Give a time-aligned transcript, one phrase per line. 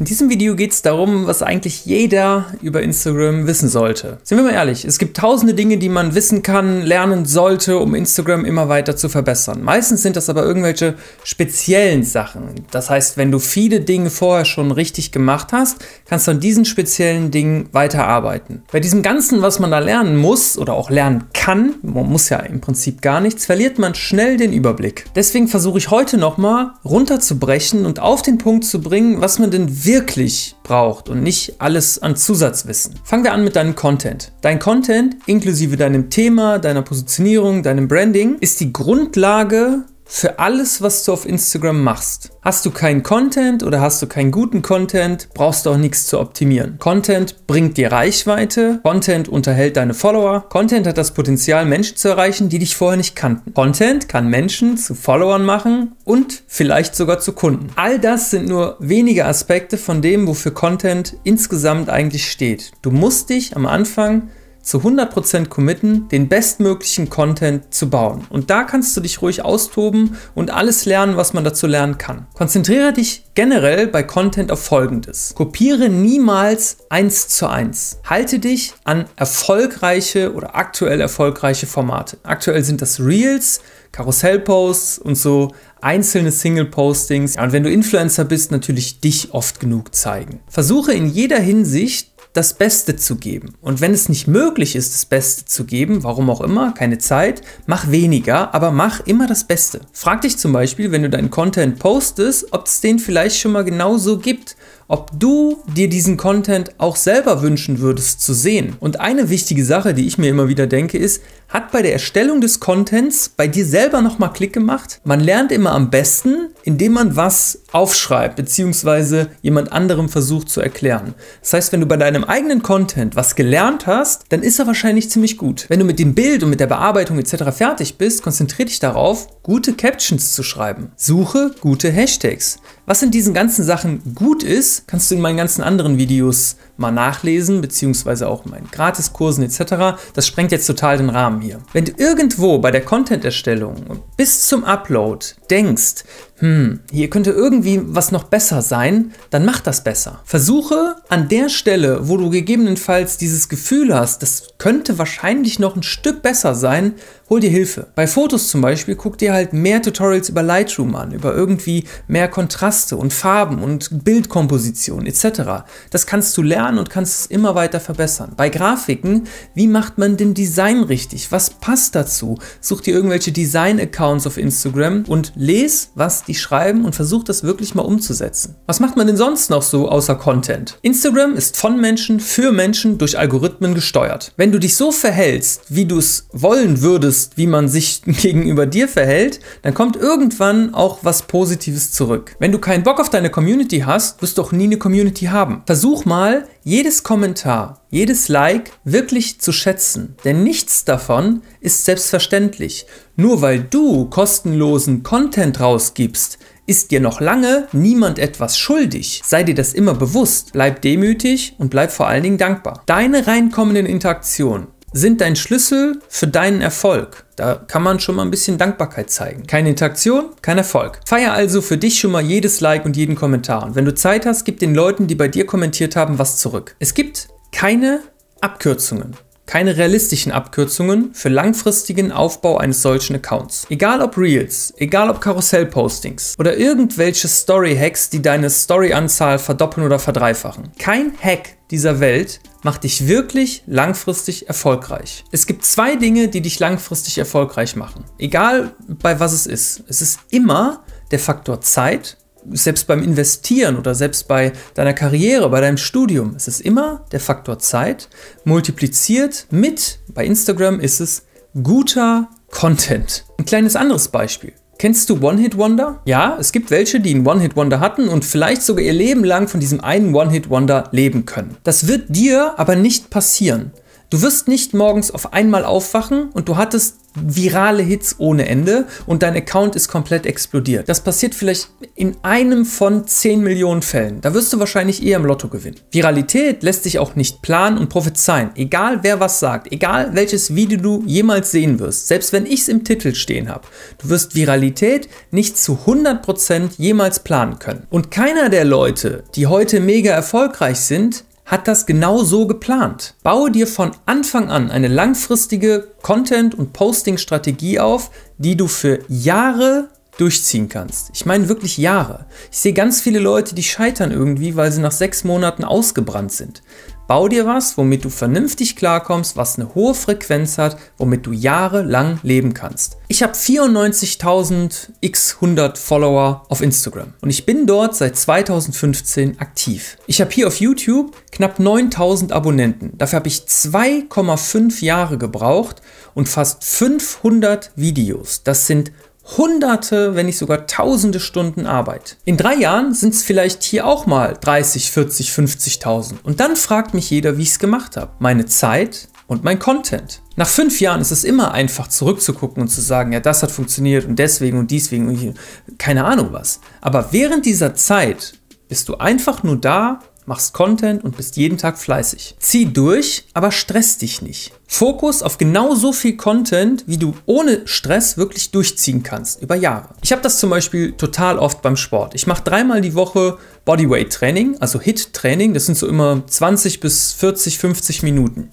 [0.00, 4.18] In diesem Video geht es darum, was eigentlich jeder über Instagram wissen sollte.
[4.24, 7.94] Sind wir mal ehrlich, es gibt tausende Dinge, die man wissen kann, lernen sollte, um
[7.94, 9.62] Instagram immer weiter zu verbessern.
[9.62, 12.64] Meistens sind das aber irgendwelche speziellen Sachen.
[12.72, 16.64] Das heißt, wenn du viele Dinge vorher schon richtig gemacht hast, kannst du an diesen
[16.64, 18.64] speziellen Dingen weiterarbeiten.
[18.72, 22.38] Bei diesem Ganzen, was man da lernen muss oder auch lernen kann, man muss ja
[22.38, 25.04] im Prinzip gar nichts, verliert man schnell den Überblick.
[25.14, 29.83] Deswegen versuche ich heute nochmal runterzubrechen und auf den Punkt zu bringen, was man denn
[29.84, 32.94] wirklich braucht und nicht alles an Zusatzwissen.
[33.04, 34.32] Fangen wir an mit deinem Content.
[34.40, 41.02] Dein Content, inklusive deinem Thema, deiner Positionierung, deinem Branding, ist die Grundlage für alles, was
[41.02, 42.30] du auf Instagram machst.
[42.40, 46.20] Hast du keinen Content oder hast du keinen guten Content, brauchst du auch nichts zu
[46.20, 46.78] optimieren.
[46.78, 52.48] Content bringt dir Reichweite, Content unterhält deine Follower, Content hat das Potenzial, Menschen zu erreichen,
[52.48, 53.54] die dich vorher nicht kannten.
[53.54, 57.70] Content kann Menschen zu Followern machen und vielleicht sogar zu Kunden.
[57.74, 62.70] All das sind nur wenige Aspekte von dem, wofür Content insgesamt eigentlich steht.
[62.82, 64.28] Du musst dich am Anfang
[64.64, 68.24] zu 100% committen, den bestmöglichen Content zu bauen.
[68.30, 72.26] Und da kannst du dich ruhig austoben und alles lernen, was man dazu lernen kann.
[72.34, 75.34] Konzentriere dich generell bei Content auf Folgendes.
[75.34, 77.98] Kopiere niemals eins zu eins.
[78.04, 82.16] Halte dich an erfolgreiche oder aktuell erfolgreiche Formate.
[82.22, 83.60] Aktuell sind das Reels,
[83.92, 87.34] Karussellposts und so einzelne Single-Postings.
[87.34, 90.40] Ja, und wenn du Influencer bist, natürlich dich oft genug zeigen.
[90.48, 93.54] Versuche in jeder Hinsicht das Beste zu geben.
[93.62, 97.42] Und wenn es nicht möglich ist, das Beste zu geben, warum auch immer, keine Zeit,
[97.66, 99.80] mach weniger, aber mach immer das Beste.
[99.92, 103.64] Frag dich zum Beispiel, wenn du deinen Content postest, ob es den vielleicht schon mal
[103.64, 104.56] genauso gibt
[104.88, 108.76] ob du dir diesen Content auch selber wünschen würdest zu sehen.
[108.80, 112.40] Und eine wichtige Sache, die ich mir immer wieder denke, ist, hat bei der Erstellung
[112.40, 115.00] des Contents bei dir selber nochmal Klick gemacht?
[115.04, 121.14] Man lernt immer am besten, indem man was aufschreibt, beziehungsweise jemand anderem versucht zu erklären.
[121.42, 125.10] Das heißt, wenn du bei deinem eigenen Content was gelernt hast, dann ist er wahrscheinlich
[125.10, 125.66] ziemlich gut.
[125.68, 127.56] Wenn du mit dem Bild und mit der Bearbeitung etc.
[127.56, 130.90] fertig bist, konzentriere dich darauf, gute Captions zu schreiben.
[130.96, 132.58] Suche gute Hashtags.
[132.86, 136.90] Was in diesen ganzen Sachen gut ist, kannst du in meinen ganzen anderen Videos mal
[136.90, 139.98] nachlesen, beziehungsweise auch in meinen Gratiskursen etc.
[140.14, 141.60] Das sprengt jetzt total den Rahmen hier.
[141.72, 146.04] Wenn du irgendwo bei der Content-Erstellung bis zum Upload denkst,
[146.38, 150.20] hm, hier könnte irgendwie was noch besser sein, dann mach das besser.
[150.24, 155.84] Versuche an der Stelle, wo du gegebenenfalls dieses Gefühl hast, das könnte wahrscheinlich noch ein
[155.84, 156.94] Stück besser sein,
[157.30, 157.86] hol dir Hilfe.
[157.94, 162.26] Bei Fotos zum Beispiel guck dir halt mehr Tutorials über Lightroom an, über irgendwie mehr
[162.26, 165.64] Kontraste und Farben und Bildkomposition etc.
[165.90, 168.32] Das kannst du lernen und kannst es immer weiter verbessern.
[168.36, 171.30] Bei Grafiken, wie macht man den Design richtig?
[171.30, 172.38] Was passt dazu?
[172.60, 177.74] Such dir irgendwelche Design-Accounts auf Instagram und les, was die schreiben und versuch das wirklich
[177.74, 178.56] mal umzusetzen.
[178.66, 180.78] Was macht man denn sonst noch so außer Content?
[180.82, 184.32] Instagram ist von Menschen für Menschen durch Algorithmen gesteuert.
[184.36, 188.88] Wenn du dich so verhältst, wie du es wollen würdest, wie man sich gegenüber dir
[188.88, 192.34] verhält, dann kommt irgendwann auch was Positives zurück.
[192.38, 195.62] Wenn du keinen Bock auf deine Community hast, wirst du auch nie eine Community haben.
[195.66, 202.86] Versuch mal, jedes Kommentar, jedes Like wirklich zu schätzen, denn nichts davon ist selbstverständlich.
[203.16, 209.20] Nur weil du kostenlosen Content rausgibst, ist dir noch lange niemand etwas schuldig.
[209.24, 212.82] Sei dir das immer bewusst, bleib demütig und bleib vor allen Dingen dankbar.
[212.86, 217.24] Deine reinkommenden Interaktionen sind dein Schlüssel für deinen Erfolg.
[217.36, 219.46] Da kann man schon mal ein bisschen Dankbarkeit zeigen.
[219.46, 221.00] Keine Interaktion, kein Erfolg.
[221.04, 223.64] Feier also für dich schon mal jedes Like und jeden Kommentar.
[223.64, 226.76] Und wenn du Zeit hast, gib den Leuten, die bei dir kommentiert haben, was zurück.
[226.78, 228.00] Es gibt keine
[228.40, 229.16] Abkürzungen
[229.46, 233.66] keine realistischen Abkürzungen für langfristigen Aufbau eines solchen Accounts.
[233.68, 240.72] Egal ob Reels, egal ob Karussell-Postings oder irgendwelche Story-Hacks, die deine Story-Anzahl verdoppeln oder verdreifachen.
[240.78, 245.24] Kein Hack dieser Welt macht dich wirklich langfristig erfolgreich.
[245.30, 248.04] Es gibt zwei Dinge, die dich langfristig erfolgreich machen.
[248.18, 249.84] Egal bei was es ist.
[249.88, 252.16] Es ist immer der Faktor Zeit
[252.50, 257.20] selbst beim Investieren oder selbst bei deiner Karriere, bei deinem Studium, es ist immer der
[257.20, 258.08] Faktor Zeit
[258.44, 261.24] multipliziert mit, bei Instagram ist es
[261.62, 263.24] guter Content.
[263.38, 264.52] Ein kleines anderes Beispiel.
[264.78, 266.00] Kennst du One-Hit-Wonder?
[266.04, 269.60] Ja, es gibt welche, die einen One-Hit-Wonder hatten und vielleicht sogar ihr Leben lang von
[269.60, 271.56] diesem einen One-Hit-Wonder leben können.
[271.62, 273.72] Das wird dir aber nicht passieren.
[274.10, 279.22] Du wirst nicht morgens auf einmal aufwachen und du hattest virale Hits ohne Ende und
[279.22, 280.88] dein Account ist komplett explodiert.
[280.88, 284.20] Das passiert vielleicht in einem von 10 Millionen Fällen.
[284.20, 285.80] Da wirst du wahrscheinlich eher im Lotto gewinnen.
[285.90, 288.50] Viralität lässt sich auch nicht planen und prophezeien.
[288.56, 292.68] Egal wer was sagt, egal welches Video du jemals sehen wirst, selbst wenn ich es
[292.68, 293.66] im Titel stehen habe,
[293.98, 297.86] du wirst Viralität nicht zu 100% jemals planen können.
[297.90, 303.14] Und keiner der Leute, die heute mega erfolgreich sind, hat das genau so geplant.
[303.22, 309.88] Baue dir von Anfang an eine langfristige Content- und Posting-Strategie auf, die du für Jahre
[310.18, 311.10] durchziehen kannst.
[311.12, 312.26] Ich meine wirklich Jahre.
[312.50, 316.62] Ich sehe ganz viele Leute, die scheitern irgendwie, weil sie nach sechs Monaten ausgebrannt sind.
[317.06, 322.18] Bau dir was, womit du vernünftig klarkommst, was eine hohe Frequenz hat, womit du jahrelang
[322.22, 322.96] leben kannst.
[323.08, 329.98] Ich habe 94.000 x 100 Follower auf Instagram und ich bin dort seit 2015 aktiv.
[330.06, 332.96] Ich habe hier auf YouTube knapp 9.000 Abonnenten.
[332.96, 335.82] Dafür habe ich 2,5 Jahre gebraucht
[336.14, 338.44] und fast 500 Videos.
[338.44, 338.92] Das sind
[339.36, 342.16] hunderte, wenn nicht sogar tausende Stunden Arbeit.
[342.24, 346.14] In drei Jahren sind es vielleicht hier auch mal 30, 40, 50.000.
[346.22, 348.12] Und dann fragt mich jeder, wie ich es gemacht habe.
[348.18, 350.22] Meine Zeit und mein Content.
[350.36, 354.04] Nach fünf Jahren ist es immer einfach zurückzugucken und zu sagen, ja, das hat funktioniert
[354.04, 355.38] und deswegen und deswegen und
[355.78, 356.60] keine Ahnung was.
[356.80, 358.34] Aber während dieser Zeit
[358.68, 362.36] bist du einfach nur da machst Content und bist jeden Tag fleißig.
[362.38, 364.52] Zieh durch, aber stress dich nicht.
[364.66, 369.90] Fokus auf genau so viel Content, wie du ohne Stress wirklich durchziehen kannst, über Jahre.
[370.02, 372.14] Ich habe das zum Beispiel total oft beim Sport.
[372.14, 375.54] Ich mache dreimal die Woche Bodyweight Training, also HIT Training.
[375.54, 378.50] Das sind so immer 20 bis 40, 50 Minuten.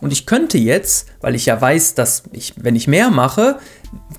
[0.00, 3.58] Und ich könnte jetzt, weil ich ja weiß, dass ich, wenn ich mehr mache,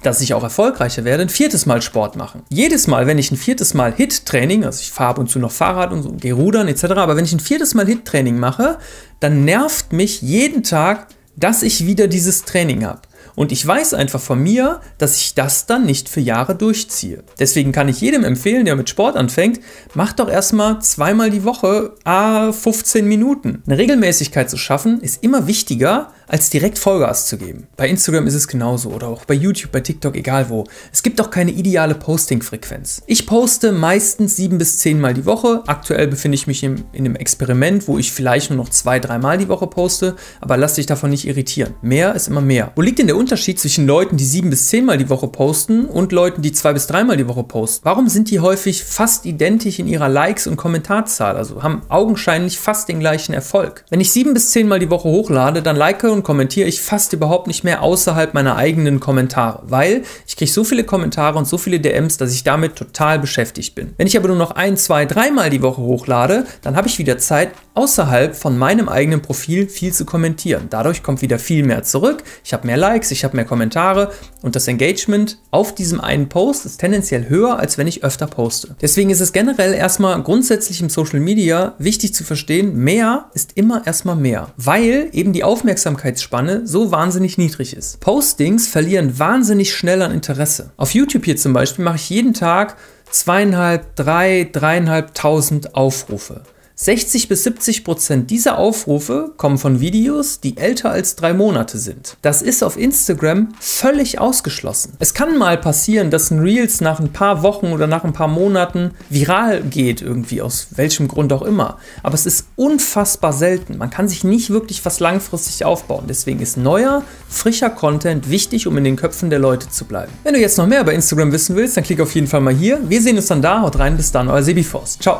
[0.04, 2.44] dass ich auch erfolgreicher werde, ein viertes Mal Sport machen.
[2.50, 5.52] Jedes Mal, wenn ich ein viertes Mal HIT-Training, also ich fahre ab und zu noch
[5.52, 8.78] Fahrrad und so, gehe rudern etc., aber wenn ich ein viertes Mal HIT-Training mache,
[9.20, 13.02] dann nervt mich jeden Tag, dass ich wieder dieses Training habe.
[13.36, 17.24] Und ich weiß einfach von mir, dass ich das dann nicht für Jahre durchziehe.
[17.40, 19.60] Deswegen kann ich jedem empfehlen, der mit Sport anfängt,
[19.94, 23.64] mach doch erstmal zweimal die Woche a 15 Minuten.
[23.66, 27.68] Eine Regelmäßigkeit zu schaffen ist immer wichtiger, als direkt Vollgas zu geben.
[27.76, 30.64] Bei Instagram ist es genauso oder auch bei YouTube, bei TikTok, egal wo.
[30.94, 33.02] Es gibt auch keine ideale Posting-Frequenz.
[33.06, 35.62] Ich poste meistens sieben bis zehn Mal die Woche.
[35.68, 39.38] Aktuell befinde ich mich in, in einem Experiment, wo ich vielleicht nur noch zwei, dreimal
[39.38, 41.74] die Woche poste, aber lass dich davon nicht irritieren.
[41.82, 42.72] Mehr ist immer mehr.
[42.76, 46.12] Wo liegt denn der Unterschied zwischen Leuten, die sieben bis zehnmal die Woche posten und
[46.12, 47.86] Leuten, die zwei bis dreimal die Woche posten?
[47.86, 51.38] Warum sind die häufig fast identisch in ihrer Likes- und Kommentarzahl?
[51.38, 53.86] Also haben augenscheinlich fast den gleichen Erfolg.
[53.92, 57.46] Wenn ich sieben bis zehnmal die Woche hochlade, dann like und kommentiere ich fast überhaupt
[57.46, 61.80] nicht mehr außerhalb meiner eigenen Kommentare, weil ich kriege so viele Kommentare und so viele
[61.80, 63.94] DMs, dass ich damit total beschäftigt bin.
[63.98, 67.20] Wenn ich aber nur noch ein, zwei, dreimal die Woche hochlade, dann habe ich wieder
[67.20, 70.68] Zeit, außerhalb von meinem eigenen Profil viel zu kommentieren.
[70.70, 72.24] Dadurch kommt wieder viel mehr zurück.
[72.44, 76.66] Ich habe mehr Likes, ich habe mehr Kommentare und das Engagement auf diesem einen Post
[76.66, 78.76] ist tendenziell höher, als wenn ich öfter poste.
[78.82, 83.86] Deswegen ist es generell erstmal grundsätzlich im Social Media wichtig zu verstehen, mehr ist immer
[83.86, 88.00] erstmal mehr, weil eben die Aufmerksamkeitsspanne so wahnsinnig niedrig ist.
[88.00, 90.72] Postings verlieren wahnsinnig schnell an Interesse.
[90.78, 92.76] Auf YouTube hier zum Beispiel mache ich jeden Tag
[93.12, 96.42] zweieinhalb, drei, dreieinhalbtausend Aufrufe.
[96.82, 102.18] 60 bis 70 Prozent dieser Aufrufe kommen von Videos, die älter als drei Monate sind.
[102.24, 104.94] Das ist auf Instagram völlig ausgeschlossen.
[104.98, 108.28] Es kann mal passieren, dass ein Reels nach ein paar Wochen oder nach ein paar
[108.28, 111.78] Monaten viral geht, irgendwie aus welchem Grund auch immer.
[112.02, 113.78] Aber es ist unfassbar selten.
[113.78, 116.06] Man kann sich nicht wirklich was langfristig aufbauen.
[116.10, 120.12] Deswegen ist neuer, frischer Content wichtig, um in den Köpfen der Leute zu bleiben.
[120.24, 122.56] Wenn du jetzt noch mehr über Instagram wissen willst, dann klick auf jeden Fall mal
[122.56, 122.80] hier.
[122.90, 123.62] Wir sehen uns dann da.
[123.62, 125.04] Haut rein, bis dann, euer Sebi Forst.
[125.04, 125.20] Ciao.